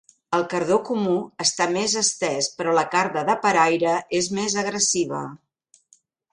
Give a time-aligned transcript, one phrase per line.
[0.35, 5.25] El cardó comú està més estès, però la carda de paraire és més agressiva.